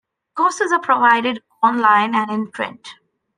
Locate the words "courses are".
0.33-0.79